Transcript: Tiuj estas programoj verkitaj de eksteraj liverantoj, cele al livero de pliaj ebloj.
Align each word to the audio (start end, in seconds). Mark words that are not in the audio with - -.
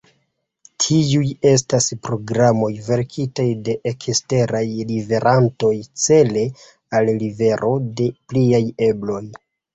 Tiuj 0.83 1.27
estas 1.49 1.89
programoj 2.07 2.69
verkitaj 2.87 3.45
de 3.67 3.75
eksteraj 3.91 4.63
liverantoj, 4.93 5.75
cele 6.07 6.47
al 7.01 7.13
livero 7.23 7.71
de 8.03 8.11
pliaj 8.33 8.65
ebloj. 8.91 9.23